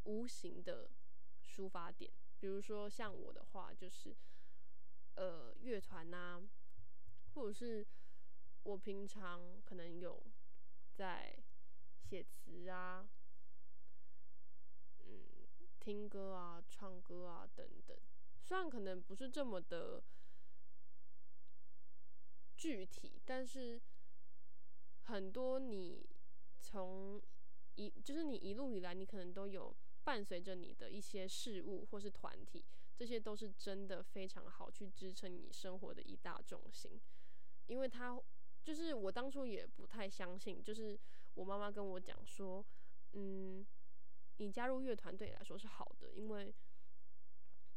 [0.04, 0.90] 无形的
[1.44, 4.16] 抒发点，比如说像我的话，就是
[5.16, 6.40] 呃乐团呐，
[7.34, 7.86] 或者是。
[8.62, 10.22] 我平常可能有
[10.94, 11.36] 在
[12.02, 13.08] 写词啊，
[14.98, 17.96] 嗯，听歌啊，唱歌啊等等，
[18.42, 20.02] 虽然可能不是这么的
[22.56, 23.80] 具体，但是
[25.04, 26.08] 很多你
[26.60, 27.22] 从
[27.76, 37.00] 一就是你一路以来，你可能都有伴随着你的一些事物或是团体，这些都是真的非常好去支撑你生活的一大重心。
[37.66, 38.20] 因为它
[38.62, 40.98] 就是我当初也不太相信，就是
[41.34, 42.64] 我妈妈跟我讲说，
[43.12, 43.66] 嗯，
[44.36, 46.54] 你加入乐团对你来说是好的，因为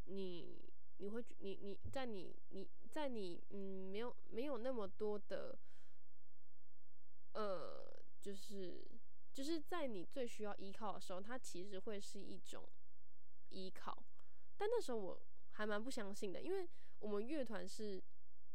[0.05, 5.57] 你你会你你在你你在你嗯没有没有那么多的
[7.33, 7.85] 呃
[8.19, 8.85] 就是。
[9.33, 12.69] 就是在你最需要依靠的时候，它其实会是一种
[13.49, 14.05] 依靠。
[14.55, 15.19] 但那时候我
[15.53, 16.69] 还蛮不相信的，因为
[16.99, 17.99] 我们乐团是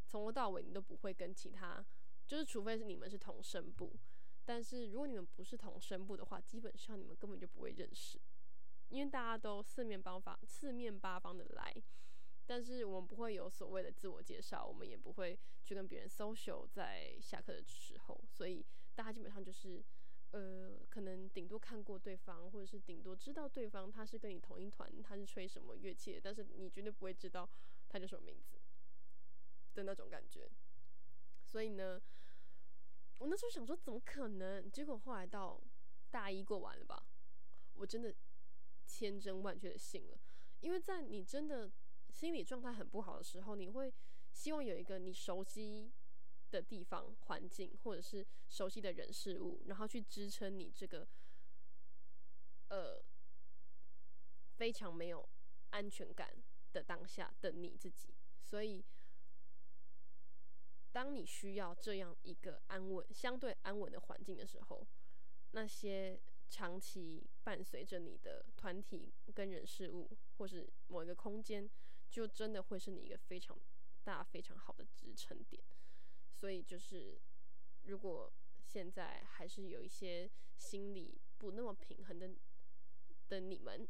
[0.06, 1.84] 从头到尾你都不会跟其他，
[2.28, 3.92] 就是除非是你们是同声部。
[4.44, 8.20] 但是如果你们不是同声部的话，基本上你们根本就不会认识，
[8.88, 11.74] 因为大家都四面八方、四面八方的来。
[12.46, 18.64] 但是我们不会有所谓的自我介绍，我们也不会去跟别人 social 在下课的时候，所以
[18.94, 19.82] 大家基本上就是。
[20.30, 27.48] 呃，可能顶多看过对方，或者是顶多知道对方他是跟你同一团，他是吹什么乐器的，但是你绝对不会知道
[27.88, 28.58] 他叫什么名字
[29.72, 30.46] 的那种感觉。
[31.42, 31.98] 所以呢，
[33.18, 34.70] 我那时候想说，怎么可能？
[34.70, 35.60] 结果后来到
[36.10, 37.06] 大一过完了吧，
[37.74, 38.14] 我真的
[38.86, 40.18] 千真万确的信了，
[40.60, 41.70] 因为在你真的
[42.10, 43.92] 心理状态很不好的时候，你会
[44.32, 45.92] 希望有一个你熟悉。
[46.50, 51.06] 的地方、环境，或者是熟悉的人事物，然后去支撑你这个
[52.68, 53.04] 呃
[54.56, 55.28] 非常没有
[55.68, 56.34] 安全感
[56.72, 58.14] 的当下的你自己。
[58.40, 58.82] 所以，
[60.98, 64.84] 当你需要这样一个安稳、相对安稳的环境的时候，
[65.52, 71.70] 那些长期伴随着你的团体跟人事物，或是某一个空间，
[72.10, 73.56] 就真的会是你一个非常
[74.02, 75.62] 大、非常好的支撑点。
[76.32, 77.16] 所以就是，
[77.84, 78.32] 如果
[78.64, 82.28] 现在还是有一些心理不那么平衡的
[83.28, 83.88] 的你们，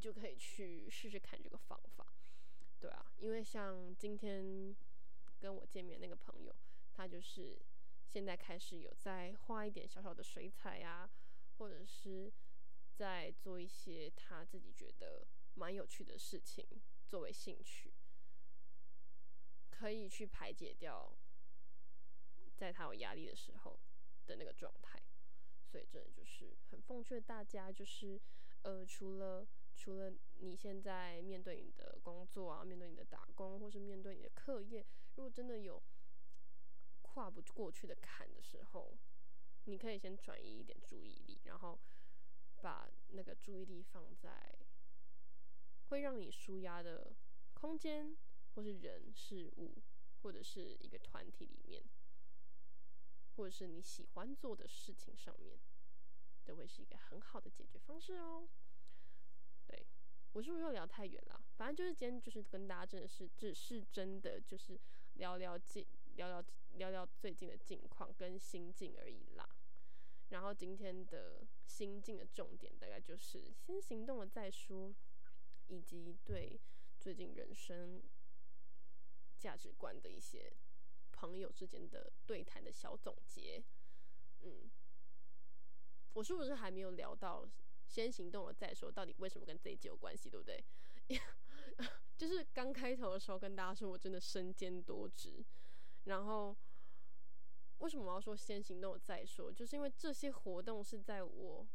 [0.00, 2.14] 就可以去试试看这个方法，
[2.80, 4.74] 对啊，因为像今天
[5.38, 6.54] 跟我见面那个朋友，
[6.92, 7.60] 他就是
[8.06, 11.10] 现在开始有在画一点小小的水彩啊，
[11.58, 12.32] 或者是
[12.94, 16.66] 在做一些他自己觉得蛮有趣的事情
[17.06, 17.94] 作为兴趣，
[19.70, 21.16] 可以去排解掉。
[22.56, 23.78] 在他有压力的时候
[24.24, 24.98] 的那个状态，
[25.66, 28.18] 所以真的就是很奉劝大家，就是
[28.62, 35.82] 呃，除了除了你现在面对你的工作啊，面对你的打工，或是面对你的课业，如果真的有
[37.02, 38.96] 跨不过去的坎的时候，
[39.64, 41.78] 你可以先转移一点注意力，然后
[42.62, 44.56] 把那个注意力放在
[45.88, 47.16] 会让你舒压的
[47.54, 48.16] 空间，
[48.54, 49.82] 或是人事物，
[50.22, 51.82] 或者是一个团体里面。
[53.36, 55.58] 或者是你喜欢做的事情上面，
[56.44, 58.48] 都会是一个很好的解决方式哦。
[59.66, 59.86] 对
[60.32, 61.44] 我是不是又聊太远了？
[61.54, 64.80] 反正就是今天就是跟大家真的是只是真的就是
[65.16, 69.48] 聊聊近聊聊聊聊最近的近况跟心境而已啦。
[70.28, 74.94] 然后今天的心境的重点大概就是先行动了再说，
[75.68, 76.60] 以及对
[76.98, 78.02] 最近人生
[79.38, 80.52] 价值观的一些。
[81.18, 83.64] 朋友之间的对谈的小总结，
[84.42, 84.70] 嗯，
[86.12, 87.48] 我是不是还没有聊到
[87.86, 88.92] 先行动了再说？
[88.92, 90.62] 到底为什么跟这一集有关系，对不对？
[92.16, 95.44] 就是刚开头的时候跟大家说我真的身兼多职，
[96.04, 96.56] 然后
[97.78, 99.52] 为什么我要说先行动再说？
[99.52, 101.66] 就是因为这些活动是在我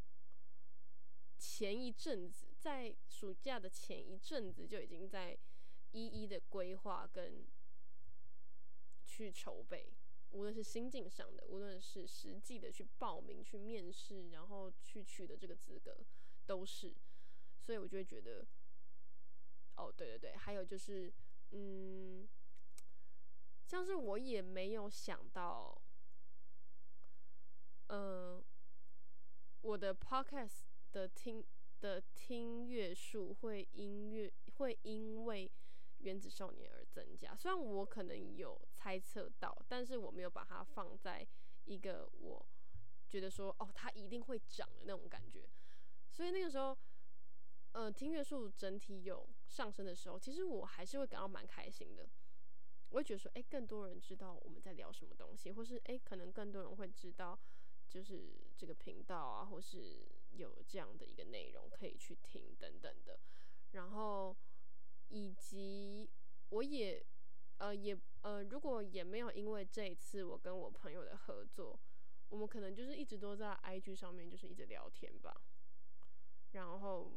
[1.38, 5.38] 前一阵子，在暑假的前一阵子就已经在
[5.92, 7.46] 一一的规划跟。
[9.04, 9.92] 去筹备，
[10.30, 15.98] 无论是心境上的，无论是实际的去报名、去面试，然后去取得这个资格，
[16.46, 16.96] 都是。
[17.60, 18.48] 所以我就会觉得，
[19.76, 21.12] 哦，对对对，还有就是，
[21.52, 22.28] 嗯，
[23.66, 25.82] 像是我也没有想到，
[27.88, 28.44] 嗯，
[29.62, 30.62] 我的 podcast
[30.92, 31.44] 的听
[31.80, 35.52] 的听乐数会音乐会因为。
[36.04, 41.24] 原子少年而增加，虽然我可能有猜测到，但是我没有把它放在
[41.66, 42.44] 一个我
[43.08, 45.48] 觉得说哦，它一定会涨的那种感觉。
[46.10, 46.76] 所以那个时候，
[47.74, 52.10] 呃，听乐数整体有上升的时候，其实我还是会感到蛮开心的。
[52.90, 57.40] 我会觉得说，哎，更多人知道我们在聊什么东西，或是哎，可能更多人会知道，
[57.90, 63.20] 就是这个频道啊，或是有这样的一个内容可以去听等等的，
[63.72, 64.36] 然后。
[65.14, 66.10] 以及
[66.52, 67.06] 我也，
[67.58, 71.78] 呃，也呃，如果也没有因为这一次我跟我朋友的合作，
[72.30, 75.36] 我们可能就是一直都在 IG 上面就是一直聊天吧。
[76.54, 77.12] 然后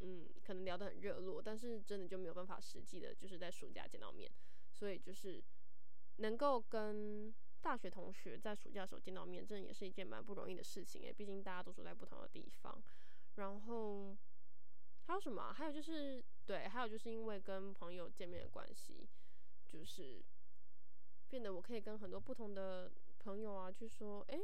[0.00, 4.30] 嗯，可能聊得很热络，但是真的就没有办法实际的，就是在暑假见到面。
[4.70, 5.42] 所以就是
[6.16, 11.12] 能够跟大学同学在暑假的时候见到面，真的也是一件蛮不容易的事情诶。
[11.12, 12.82] 毕竟大家都住在不同的地方。
[13.36, 14.16] 然后
[15.06, 15.52] 还有什么？
[15.52, 19.08] 还有就是对，还有就是因为跟朋友见面的关系，
[19.66, 20.24] 就是
[21.28, 24.40] 变得我可以跟很多不同的朋友啊去说，诶。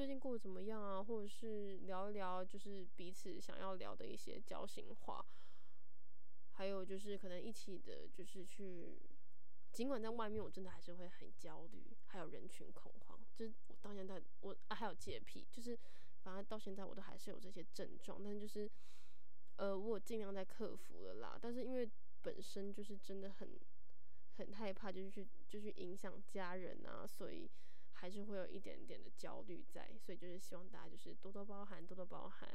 [0.00, 1.02] 最近过得怎么样啊？
[1.02, 5.22] 或者是聊一聊，就是彼此想要聊的一些交心话。
[6.52, 8.98] 还有就是可能一起的，就是去，
[9.70, 13.20] 尽管在外面，我真的还是会很焦虑，还有人群恐慌。
[13.34, 15.78] 就是我到现在，我还有洁癖，就是
[16.22, 18.70] 反正到现在我都还是有这些症状，但就是，
[19.56, 21.38] 呃，我尽量在克服了啦。
[21.38, 21.86] 但是因为
[22.22, 23.60] 本身就是真的很
[24.38, 27.50] 很害怕，就是去就去影响家人啊，所以。
[28.00, 32.48] 还是会有一点点的焦虑在，所以就是希望大家就是多多包涵，多多包涵，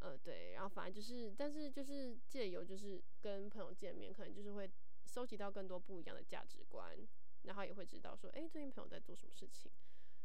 [0.00, 4.70] 呃，对，然后反正就是，但是就是借由就是跟朋友见面，可能就是会
[5.06, 6.94] 收集到更多不一样的价值观，
[7.44, 9.72] 然后也会知道说，哎，最近朋友在做什么事情，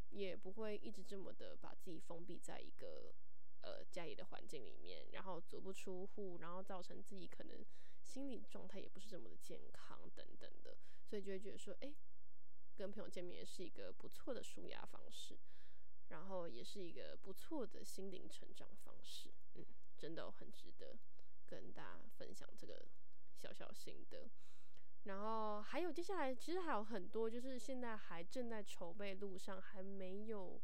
[0.09, 3.15] 也不会一直这么的把自己封闭在一个
[3.61, 7.65] 呃家里的环境里面，然后足不出户，然后造成自己可能
[8.01, 10.75] 心理状态也不是这么的健康等等的，
[11.05, 11.95] 所以就会觉得说，哎。
[12.75, 15.37] 跟朋友见面也是一个不错的舒压方式，
[16.09, 19.65] 然后也是一个不错的心灵成长方式，嗯，
[19.97, 20.97] 真的很值得
[21.45, 22.85] 跟大家分享这个
[23.35, 24.29] 小小心得。
[25.03, 30.61] 然后还有接下来其实还有很多，就是现在还正在筹备路上还没有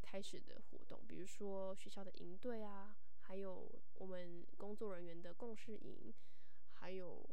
[0.00, 6.12] 开始的活动，比如说学校的营队啊，还有我们工作人员的共事营，
[6.72, 7.28] 还有。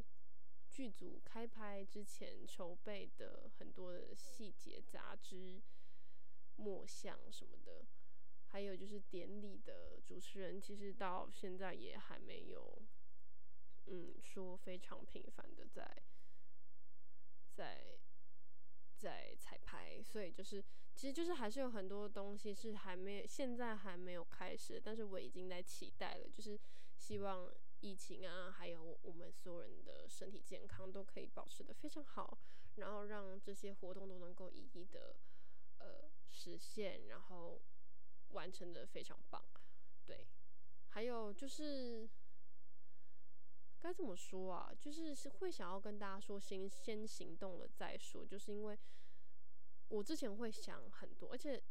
[0.75, 5.61] 剧组开拍之前筹备的很多的细节、杂志、
[6.57, 7.85] 墨像什么的，
[8.47, 12.77] 还有就是典礼的主持人，其实到现在也还没有，
[13.85, 16.03] 嗯，说非常频繁的在
[17.53, 17.97] 在
[18.97, 20.61] 在彩排，所以就是
[20.93, 26.59] 其实就是还是有很多东西是还没现在还没有开始，但是我已经在期待了，就是
[26.97, 27.49] 希望。
[27.85, 32.35] 疫情啊，还有我们所有人的身体健康都可以保持的非常好，
[32.77, 35.15] 然后让这些活动都能够一一的
[35.77, 37.61] 呃实现，然后
[38.29, 39.45] 完成的非常棒。
[40.07, 40.25] 对，
[40.89, 42.09] 还有就是
[43.79, 44.73] 该怎么说啊？
[44.79, 48.25] 就是会想要跟大家说，先先行动了再说。
[48.25, 48.79] 就是因为
[49.89, 51.61] 我之前会想很多，而且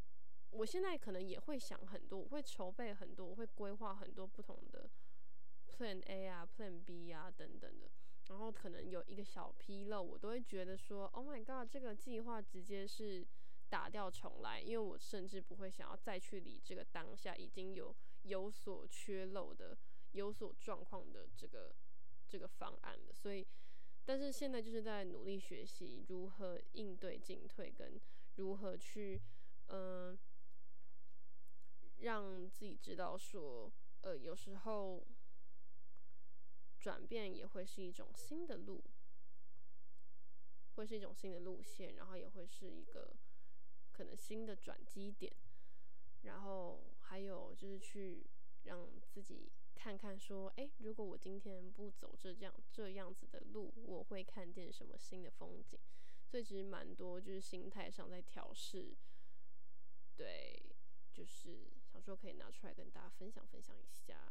[0.50, 4.88] 我现在可能也会想很多，我会筹备很多，我会规划很多不同的。
[5.76, 7.90] Plan A 啊，Plan B 啊，等等的，
[8.28, 13.26] 然后可能有一个小纰漏，我都会觉得说，Oh my god，这个计划直接是
[13.68, 19.76] 打掉重来，因为我甚至不会想要再去理这个当下已经有有所缺漏的、
[20.12, 21.74] 有所状况的这个
[22.28, 23.12] 这个方案了。
[23.12, 23.46] 所以，
[24.04, 28.00] 但是现在就是在努力学习如何应对进退，跟
[28.36, 29.20] 如何去
[29.66, 30.16] 嗯
[31.98, 33.72] 让自己知道说，
[34.02, 35.04] 呃，有时候。
[36.84, 38.84] 转变也会是一种新的路，
[40.74, 43.16] 会是一种新的路线，然后也会是一个
[43.90, 45.34] 可能新的转机点，
[46.24, 48.26] 然后还有就是去
[48.64, 55.80] 让自己看看说，哎，如果我今天不走这样这样子的路，我会看见什么新的风景？
[56.26, 58.94] 所以其实蛮多就是心态上在调试，
[60.14, 60.62] 对，
[61.10, 64.30] 就是想说可以拿出来跟大家分享分享一下。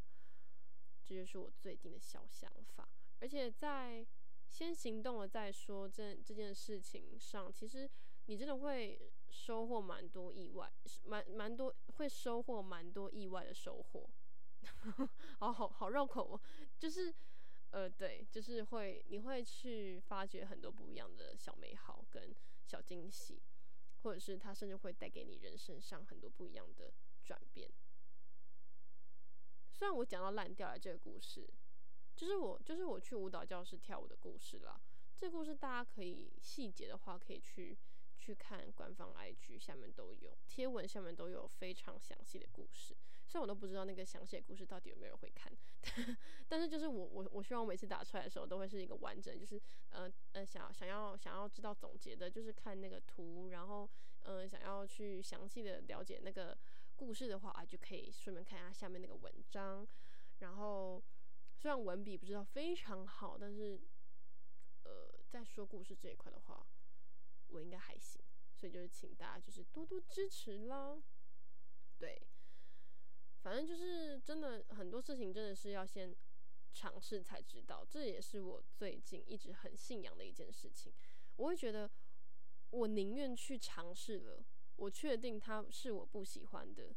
[1.06, 2.88] 这就是我最近的小想法，
[3.20, 4.06] 而且在
[4.50, 7.90] 先行动了再说这这件事情上，其实
[8.26, 10.72] 你真的会收获蛮多意外，
[11.04, 14.10] 蛮蛮多会收获蛮多意外的收获。
[15.40, 16.42] 好好好绕口哦，
[16.80, 17.14] 就是
[17.72, 22.34] 呃对，就是会你会去发掘很多不一样的小美好跟
[22.66, 23.42] 小惊喜，
[24.04, 26.94] 或者是它甚至会带给你人生上很多不一样的
[27.26, 27.70] 转变。
[29.74, 31.50] 虽然我讲到烂掉了这个故事，
[32.16, 34.80] 就是我就是我去舞蹈教室跳舞的故事啦。
[35.18, 37.78] 这故事大家可以细节的话可以去
[38.20, 42.96] 去看官方 IG 下面都有贴文，下面都有非常详细的故事。
[43.26, 45.52] 虽然我都不知道那个详细的故事到底有没有人会看，
[46.48, 49.60] 但是就是我我我希望我每次打出来的时候都会是一个完整，就是
[49.90, 53.90] 呃呃想想要想要知道总结的，就是看那个图，然后
[54.24, 56.56] 嗯想要去详细的了解那个。
[56.96, 59.88] 故事的话啊，就可以顺便看一下下面那个文章。
[60.40, 61.04] 然后
[61.56, 63.80] 虽然文笔不知道非常好，但是
[64.84, 66.66] 呃，在说故事这一块的话，
[67.48, 68.22] 我应该还行。
[68.56, 71.02] 所以就是请大家就是多多支持啦。
[71.98, 72.22] 对，
[73.42, 76.16] 反正就是真的很多事情真的是要先
[76.72, 80.94] 尝试才知道，这也是我最近一直很信仰的一件事情。
[81.36, 81.90] 我会觉得，
[82.70, 84.44] 我宁愿去尝试了，
[84.76, 86.96] 我确定他是我不喜欢的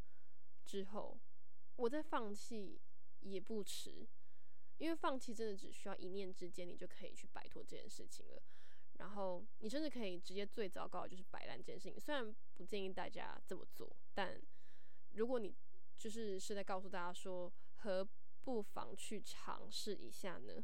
[0.64, 1.18] 之后，
[1.76, 2.80] 我再放弃
[3.20, 4.06] 也不迟。
[4.78, 8.42] 因为放弃真的只需要一念之间，你就可以去摆脱这件事情了。
[8.98, 11.98] 然后你甚至可以直接最糟糕的就是摆烂这件事情。
[11.98, 14.38] 虽然不建议大家这么做，但
[15.12, 15.54] 如果你
[15.96, 18.06] 就是是在告诉大家说，何
[18.44, 20.62] 不妨去尝试一下呢？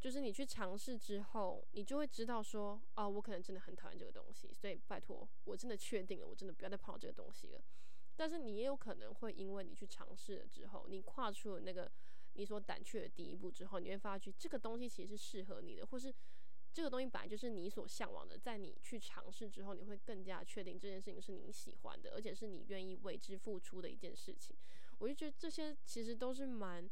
[0.00, 7.62] 就是你去尝试之后，你就会知道说，哦，我可能真的很讨厌这个东西，所以拜托，我真的确定了，我真的不要再碰到这个东西了。
[8.16, 11.90] 但是你也有可能会因为你去尝试了之后，你跨出了那个
[12.32, 16.10] 你所胆怯的第一步之后，你会发觉这个东西其实是适合你的，或是
[16.72, 18.38] 这个东西本来就是你所向往的。
[18.38, 24.56] 在你去尝试之后，你会更加确定这件事情是你喜欢的，而且是你愿意为之付出的一件事情。
[24.98, 26.88] 我就觉得这些其实都是蛮。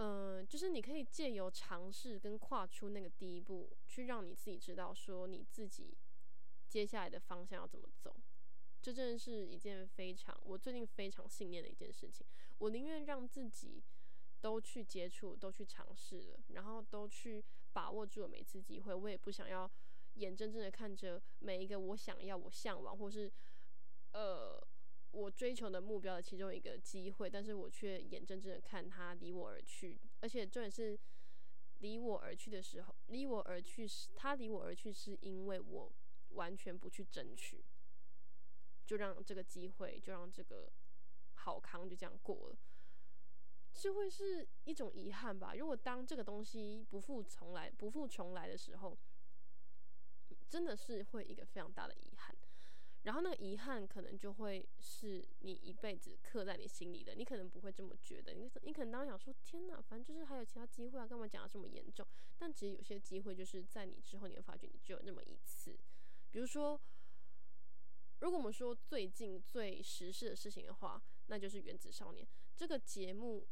[0.00, 5.98] 嗯，就是你可以借由尝试跟跨出那个第一步，去让你自己知道说你自己
[6.68, 8.14] 接下来的方向要怎么走。
[8.80, 12.24] 这真的是一件非常我最近非常信念的一件事情。
[12.58, 13.82] 我宁愿让自己
[14.40, 18.94] 都去接触，都去尝试了，然后都去把握住了每次机会。
[18.94, 19.68] 我也不想要
[20.14, 23.32] 眼睁睁的看着每一个我想要、我向往或是
[24.12, 24.64] 呃。
[25.18, 30.98] 我追求的目标的其中一个机会，但是我却眼睁睁的看他离我而去，而且重点是
[31.78, 35.92] 离我而去的时候，离我而去是，他离我而去是因为我
[36.30, 37.64] 完全不去争取，
[38.86, 40.72] 就让这个机会，就让这个
[41.34, 42.58] 好康就这样过了，
[43.72, 45.52] 就会是一种遗憾吧。
[45.54, 48.96] 如果当这个东西不复重来，不复重来的时候，
[50.48, 52.37] 真的是会一个非常大的遗憾。
[53.08, 62.06] 然后那个遗憾可能就会是你一辈子刻在你心里的，你可能不会这么觉得，你你可能当时想说天哪，反正就是还有其他机会啊，干嘛讲的这么严重？
[62.36, 65.74] 但其实有些机会就是在你之后你会发觉你只有那么一次。
[66.30, 66.78] 比如说，
[68.20, 73.48] 如果我们说最近最时事的事情的话，那就是《原子少年》这个节目，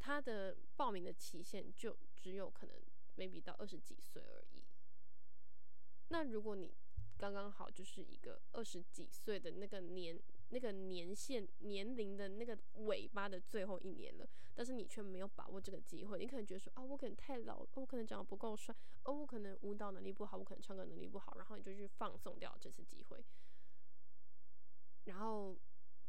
[0.00, 2.76] 它的报名的期限就只有可能
[3.16, 4.64] maybe 到二十几岁而已。
[6.08, 6.74] 那如果你
[7.18, 10.18] 刚刚好就是一个二十几岁的那个年
[10.50, 16.18] 那个年限年龄的那个尾巴的最后一年了，但是你却没有把握这个机会。
[16.18, 23.24] 你可能觉得说啊，我可能太老，我可能长得不够帅，哦，我可能舞蹈能力不好，我可能唱歌能力不好，然后你就去放送掉这次机会。
[25.04, 25.56] 然后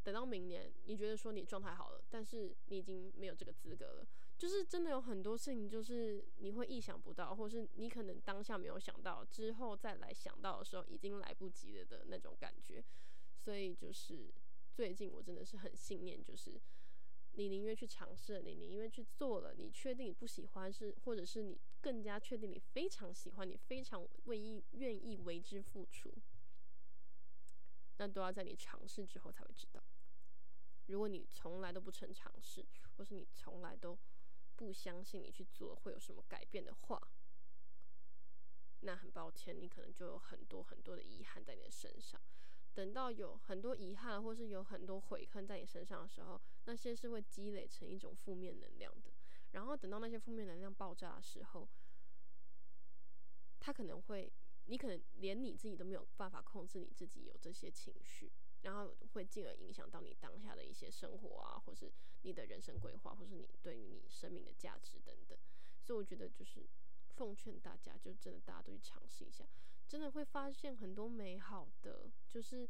[0.02, 4.06] 等到明年，你觉得说你状态好了，但是你已经没有这个资格了。
[4.38, 12.84] 就是真的有很多事情，就是你会意想不到，或是你可能当下没有想到，之后再来想到的时候，已经来不及了的那种感觉。
[13.36, 14.32] 所以就是
[14.72, 16.60] 最近我真的是很信念，就是
[17.32, 26.14] 你宁愿去尝试，你宁愿去做了，你确定你不喜欢是，或者是你更加确定你非常喜欢，你非常愿意愿意为之付出，
[27.96, 29.82] 那都要在你尝试之后才会知道。
[30.86, 32.64] 如果你从来都不曾尝试，
[32.96, 33.98] 或是你从来都
[34.58, 37.00] 不相信你去做会有什么改变的话，
[38.80, 42.20] 那很抱歉，你可能就有很多很多的遗憾在你的身上。
[42.74, 49.12] 等到有很多遗憾，或是有很多悔恨在你身上的时候，那些是会积累成一种负面能量的。
[49.52, 51.68] 然后等到那些负面能量爆炸的时候，
[53.60, 54.32] 它可能会，
[54.66, 58.32] 你可能连你自己都没有办法控制你自己有这些情绪。
[58.68, 61.90] 然后会进而影响到你当下的一些生活啊，或是
[62.20, 65.38] 你的人生规划，或是你对于你生命的价值等等。
[65.80, 66.68] 所以我觉得就是
[67.16, 69.48] 奉劝大家，就真的大家都去尝试一下，
[69.88, 72.10] 真的会发现很多美好的。
[72.28, 72.68] 就是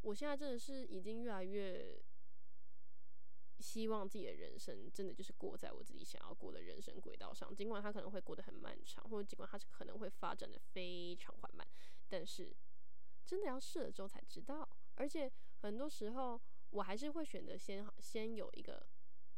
[0.00, 2.02] 我现在真的是已经越来越
[3.58, 11.68] 希望自己的人生真的就是过在我自己想要过的人生轨道上，尽管它可能会过得很漫长，或者尽管它可能会发展的非常缓慢，
[12.08, 12.56] 但是
[13.26, 14.66] 真的要试了之后才知道。
[14.96, 16.40] 而且很多时候，
[16.70, 18.86] 我还是会选择先先有一个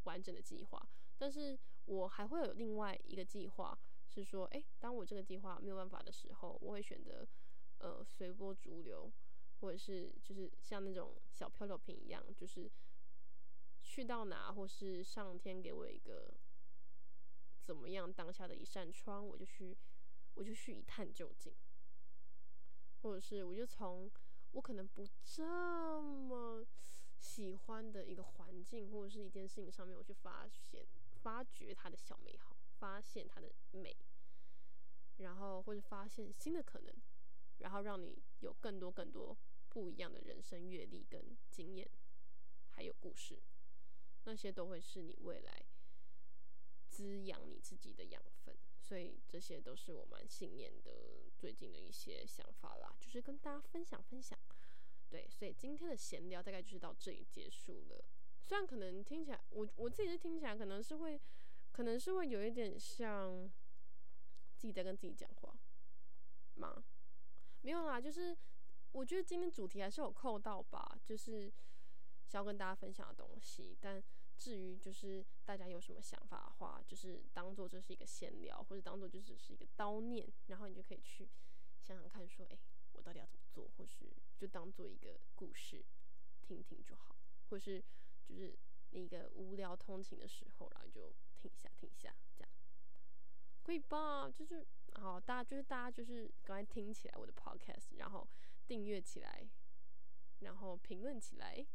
[0.04, 3.78] 完整的计划，但是我还会有另外一个计划，
[4.08, 7.26] 是说，诶，当我这个计划没有办法的时候，我会选择
[7.78, 9.10] 呃随波逐流，
[9.60, 12.70] 或者是就是像那种小漂流瓶一样，就是
[13.82, 16.34] 去到哪，或是上天给我一个
[17.62, 19.76] 怎么样当下的一扇窗，我就去，
[20.34, 21.54] 我就去一探究竟，
[23.00, 24.10] 或者是我就从。
[24.56, 25.44] 我可能不这
[26.00, 26.64] 么
[27.18, 33.94] 喜欢的一个环境，或者是一件事情上面，我去发现、发掘它的小美好，发现它的美，
[35.18, 36.94] 然后或者发现新的可能，
[37.58, 39.36] 然后让你有更多更多
[39.68, 41.86] 不一样的人生阅历跟经验，
[42.70, 43.38] 还有故事，
[44.24, 45.66] 那些都会是你未来
[46.88, 48.56] 滋养你自己的养分。
[48.86, 50.92] 所以这些都是我蛮信念的，
[51.36, 54.38] 最近的一些想法啦，就是跟大家分享分享。
[55.08, 58.04] 对，所以今天的闲聊大概就是到这里结束了。
[58.40, 61.20] 虽然可能听起来，我我自己是听起来可能是会，
[61.72, 63.50] 可能是会有一点像
[64.54, 65.52] 自己在跟自己讲话
[66.54, 66.84] 吗？
[67.62, 68.36] 没有啦，就是
[68.92, 71.52] 我觉得今天主题还是有扣到吧，就是
[72.24, 73.76] 想要跟大家分享的东西。
[73.80, 74.00] 但
[74.38, 81.28] 至于就是大家有什么想法的话，就是当做这是一个闲聊，或者当做就只是一个叨念，然后你就可以去
[81.80, 82.58] 想想看，说，哎，
[82.92, 85.84] 我到底要怎么做，或是就当做一个故事
[86.42, 87.16] 听听就好，
[87.48, 87.82] 或是
[88.24, 88.56] 就是
[88.90, 92.50] 那个无聊通勤的时候，然后就听一下听一下，这样
[93.62, 94.30] 可以吧？
[94.30, 98.28] 就是好，大家就是大家就是赶快听起来我的 podcast，然后
[98.66, 99.48] 订阅起来，
[100.40, 101.66] 然后评论起来，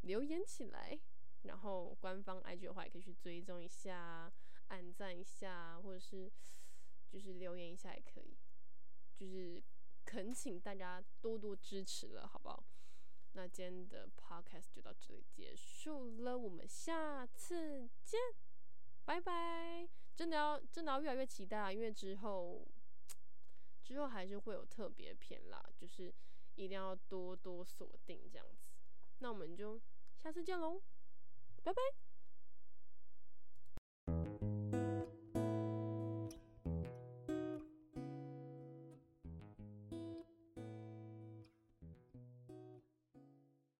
[0.00, 0.98] 留言起来。
[1.42, 4.32] 然后官方 IG 的话，也可以去追踪一下，
[4.68, 6.30] 按赞一下，或者是
[7.08, 8.36] 就是留言一下也可以，
[9.16, 9.62] 就是
[10.04, 12.64] 恳请大家多多支持了，好不好？
[13.34, 18.20] 那今天的 Podcast 就到这里结束了，我们下次见，
[19.04, 19.88] 拜拜！
[20.14, 22.68] 真的要真的要越来越期待啊，因为之后
[23.82, 26.14] 之后还是会有特别篇啦，就是
[26.56, 28.68] 一定要多多锁定这样子。
[29.20, 29.80] 那我们就
[30.18, 30.82] 下次见喽！
[31.64, 31.82] 拜拜。